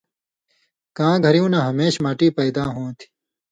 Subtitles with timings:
[0.97, 3.07] کاں گھریُوں نہ ہمیشہ ماٹی پیدا ہوں تھی